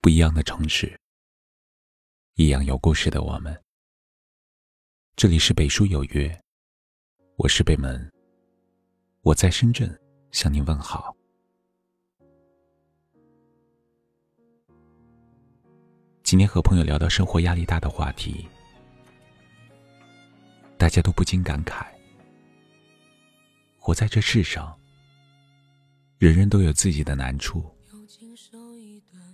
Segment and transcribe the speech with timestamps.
[0.00, 0.96] 不一样的城市，
[2.34, 3.60] 一样有故事的我们。
[5.16, 6.40] 这里是北书有约，
[7.34, 8.08] 我是北门，
[9.22, 10.00] 我在深圳
[10.30, 11.12] 向您问好。
[16.22, 18.46] 今天和朋友聊到生活压力大的话题，
[20.78, 21.84] 大家都不禁感慨：
[23.76, 24.78] 活在这世上。
[26.18, 27.68] 人人都有自己的难处，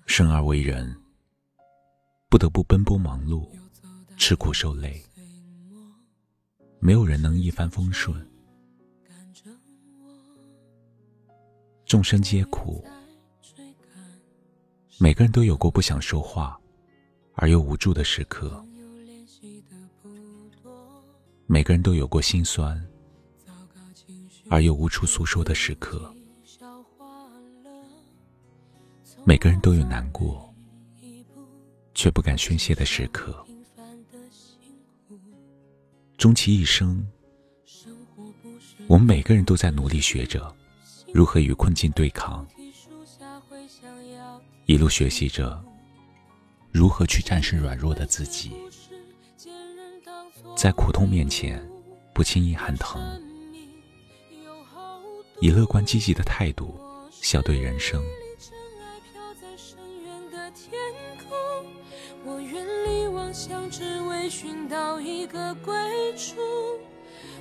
[0.07, 0.95] 生而为人，
[2.29, 3.49] 不得不奔波忙碌，
[4.17, 5.03] 吃苦受累。
[6.79, 8.15] 没有人能一帆风顺，
[11.87, 12.85] 众生皆苦。
[15.01, 16.61] 每个人都有过不想说话
[17.35, 18.65] 而又无助的时刻，
[21.47, 22.81] 每个人都有过心酸
[24.49, 26.15] 而又无处诉说的时刻。
[29.27, 30.53] 每个人都有难过，
[31.95, 33.35] 却不敢宣泄的时刻。
[36.19, 37.07] 终其一生，
[38.87, 40.55] 我们每个人都在努力学着
[41.13, 42.47] 如何与困境对抗，
[44.67, 45.63] 一路学习着
[46.71, 48.53] 如何去战胜软弱的自己，
[50.55, 51.67] 在苦痛面前
[52.13, 53.01] 不轻易喊疼，
[55.41, 56.79] 以乐观积极的态度
[57.11, 58.05] 笑对人生。
[64.29, 65.73] 寻到一个归
[66.17, 66.37] 处，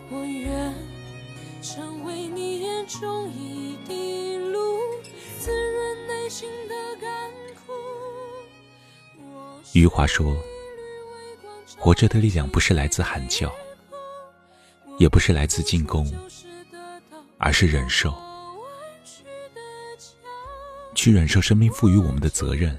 [0.09, 0.73] 我愿
[1.62, 4.80] 成为你眼中一滴露，
[5.40, 7.73] 滋润内心的干枯。
[9.73, 10.36] 余华说
[11.78, 13.52] ：“活着的力量不是来自喊叫，
[15.00, 16.12] 也不是来自进攻，
[17.38, 18.14] 而是忍受，
[20.94, 22.78] 去忍受生命赋予我们的责任。”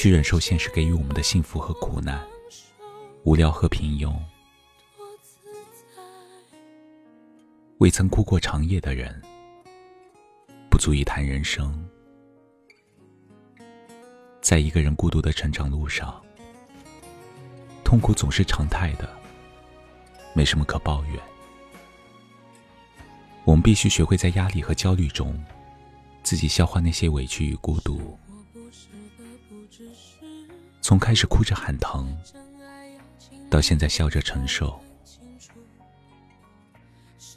[0.00, 2.24] 去忍受现实给予我们的幸福和苦难，
[3.24, 4.16] 无聊和平庸。
[7.78, 9.20] 未曾哭过长夜的人，
[10.70, 11.84] 不足以谈人生。
[14.40, 16.24] 在一个人孤独的成长路上，
[17.82, 19.10] 痛苦总是常态的，
[20.32, 21.20] 没什么可抱怨。
[23.42, 25.36] 我们必须学会在压力和焦虑中，
[26.22, 28.16] 自己消化那些委屈与孤独。
[30.80, 32.16] 从开始哭着喊疼，
[33.50, 34.80] 到现在笑着承受，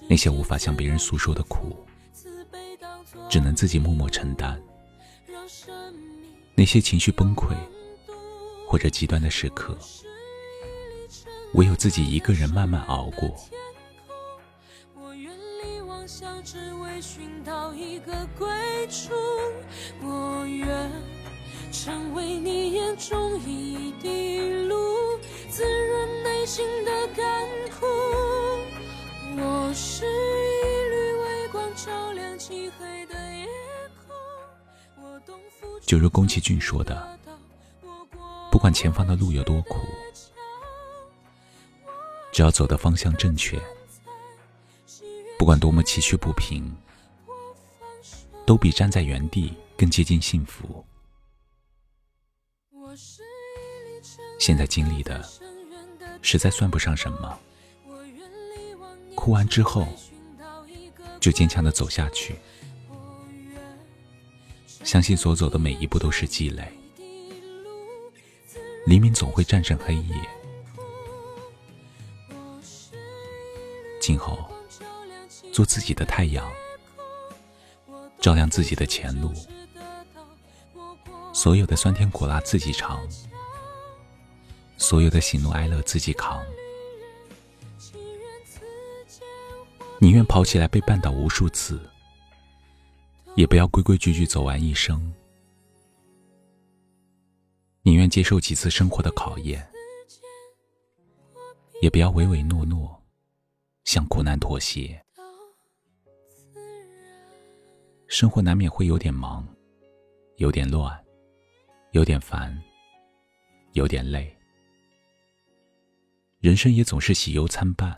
[0.07, 1.85] 那些无法向别人诉说的苦，
[3.29, 4.55] 只能自己默默承担；
[6.55, 7.53] 那些情绪崩溃
[8.67, 9.77] 或者极端的时刻，
[11.55, 13.35] 唯有自己一个人慢慢熬过。
[20.01, 21.10] 我愿。
[21.83, 25.17] 成为你眼中一滴露，
[25.49, 27.25] 滋润内心的干
[27.71, 27.87] 枯。
[29.41, 33.47] 我是一缕微光，照亮漆黑的夜
[34.05, 34.15] 空。
[35.03, 35.35] 我懂
[35.81, 37.17] 就如宫崎骏说的，
[38.51, 39.79] 不管前方的路有多苦，
[42.31, 43.59] 只要走的方向正确，
[45.35, 46.77] 不管多么崎岖不平，
[48.45, 50.85] 都比站在原地更接近幸福。
[54.41, 55.23] 现在经历的，
[56.23, 57.39] 实在算不上什么。
[59.13, 59.87] 哭完之后，
[61.19, 62.35] 就坚强的走下去。
[64.83, 66.67] 相信所走的每一步都是积累。
[68.87, 70.15] 黎明总会战胜黑夜。
[74.01, 74.49] 今后，
[75.53, 76.51] 做自己的太阳，
[78.19, 79.31] 照亮自己的前路。
[81.31, 83.07] 所有的酸甜苦辣自己尝。
[84.81, 86.43] 所有的喜怒哀乐自己扛，
[89.99, 91.79] 宁愿跑起来被绊倒无数次，
[93.35, 94.99] 也不要规规矩矩走完一生；
[97.83, 99.65] 宁愿接受几次生活的考验，
[101.83, 102.99] 也不要唯唯诺诺，
[103.83, 104.99] 向苦难妥协。
[108.07, 109.47] 生活难免会有点忙，
[110.37, 110.99] 有点乱，
[111.91, 112.59] 有点烦，
[113.73, 114.35] 有点累。
[116.41, 117.95] 人生也总是喜忧参半，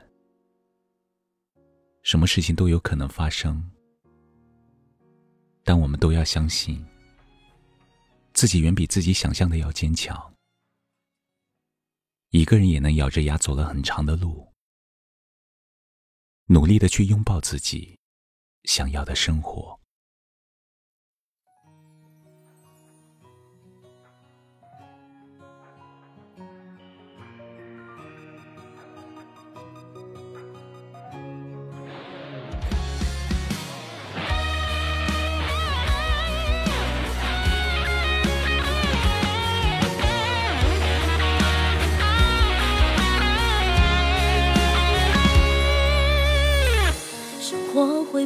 [2.02, 3.72] 什么事情都有可能发生，
[5.64, 6.86] 但我们都要相信，
[8.34, 10.36] 自己远比自己想象的要坚强。
[12.32, 14.52] 一个人也能咬着牙走了很长的路，
[16.48, 17.98] 努力的去拥抱自己
[18.66, 19.80] 想要的生活。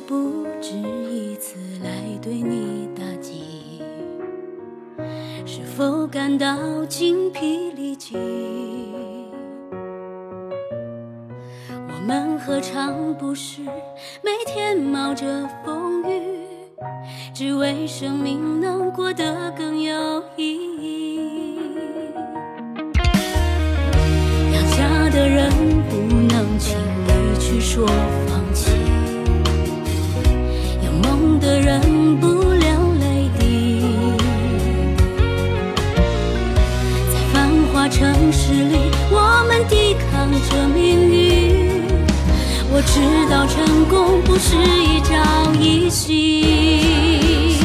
[0.07, 0.73] 不止
[1.11, 3.81] 一次来对你打击，
[5.45, 8.17] 是否感到精疲力尽？
[11.69, 13.61] 我们何尝不是
[14.21, 16.47] 每天冒着风雨，
[17.33, 21.59] 只为生命能过得更有意义。
[24.53, 25.51] 养家的人
[25.89, 25.97] 不
[26.33, 26.77] 能轻
[27.07, 27.85] 易去说。
[31.67, 31.81] 忍
[32.21, 32.65] 不了
[32.97, 33.81] 泪滴，
[37.11, 37.89] 在繁华。
[37.89, 41.83] 城市里，我们抵抗着命运。
[42.71, 47.59] 我知道成功不是一朝一夕，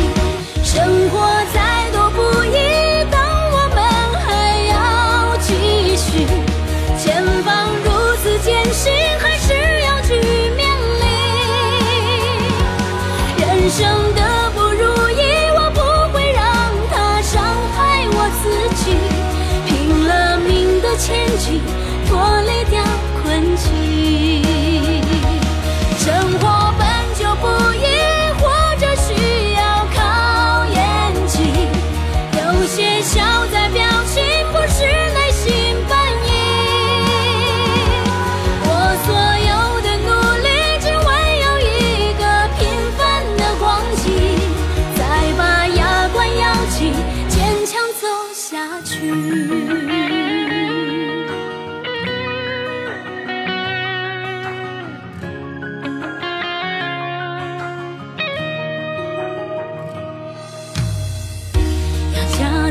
[0.65, 1.21] 生活
[1.55, 3.23] 再多不易，但
[3.53, 3.79] 我们
[4.25, 4.27] 还
[4.67, 6.52] 要继续。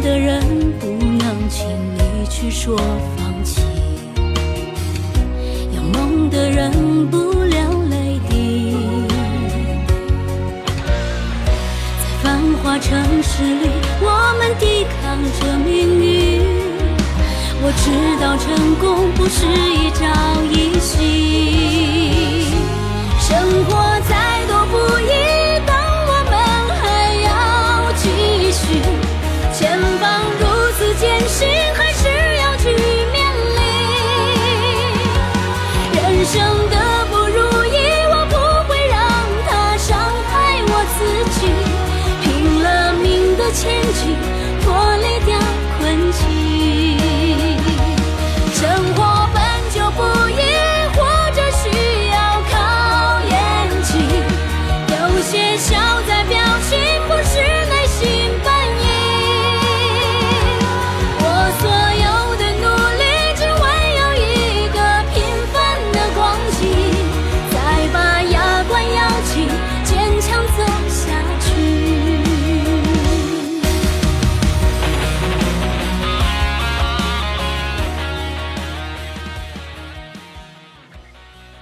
[0.02, 0.42] 的人
[0.80, 1.68] 不能轻
[1.98, 2.76] 易去说
[3.16, 3.62] 放弃，
[5.76, 6.72] 有梦的人
[7.12, 7.60] 不流
[7.90, 8.76] 泪滴。
[11.98, 13.70] 在繁华城市里，
[14.02, 14.06] 我
[14.40, 15.70] 们抵抗着命
[16.04, 16.10] 运。
[17.64, 17.86] 我知
[18.20, 20.02] 道成功不是一朝
[20.50, 20.98] 一夕，
[23.20, 23.30] 生
[23.66, 23.70] 活
[24.10, 24.12] 再
[24.48, 25.12] 多不易，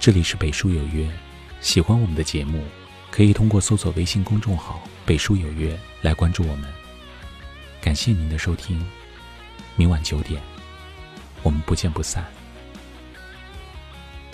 [0.00, 1.06] 这里是北书有约，
[1.60, 2.64] 喜欢我们的节目，
[3.10, 6.64] 可以通过搜索微信公众号“北书有约”来关注我们。
[7.82, 8.82] 感谢您的收听，
[9.76, 10.40] 明晚九点，
[11.42, 12.24] 我们不见不散。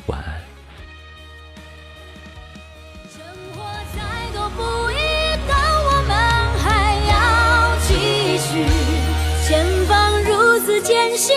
[0.06, 0.40] 晚安。
[3.10, 3.20] 生
[3.52, 4.94] 活再多不易，
[5.48, 6.16] 但我们
[6.62, 8.64] 还要继续。
[9.48, 11.36] 前方如此艰辛，